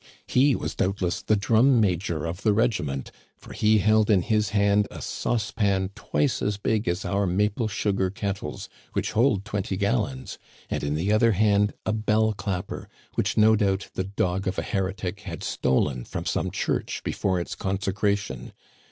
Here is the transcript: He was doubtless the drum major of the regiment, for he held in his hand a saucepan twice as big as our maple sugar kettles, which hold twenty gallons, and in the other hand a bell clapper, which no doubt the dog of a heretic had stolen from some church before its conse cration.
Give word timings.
He 0.25 0.55
was 0.55 0.73
doubtless 0.73 1.21
the 1.21 1.35
drum 1.35 1.79
major 1.79 2.25
of 2.25 2.41
the 2.41 2.53
regiment, 2.53 3.11
for 3.37 3.53
he 3.53 3.77
held 3.77 4.09
in 4.09 4.23
his 4.23 4.49
hand 4.49 4.87
a 4.89 4.99
saucepan 4.99 5.91
twice 5.93 6.41
as 6.41 6.57
big 6.57 6.87
as 6.87 7.05
our 7.05 7.27
maple 7.27 7.67
sugar 7.67 8.09
kettles, 8.09 8.67
which 8.93 9.11
hold 9.11 9.45
twenty 9.45 9.77
gallons, 9.77 10.39
and 10.71 10.83
in 10.83 10.95
the 10.95 11.11
other 11.11 11.33
hand 11.33 11.75
a 11.85 11.93
bell 11.93 12.33
clapper, 12.33 12.89
which 13.13 13.37
no 13.37 13.55
doubt 13.55 13.89
the 13.93 14.03
dog 14.03 14.47
of 14.47 14.57
a 14.57 14.63
heretic 14.63 15.19
had 15.19 15.43
stolen 15.43 16.03
from 16.03 16.25
some 16.25 16.49
church 16.49 17.03
before 17.03 17.39
its 17.39 17.55
conse 17.55 17.93
cration. 17.93 18.53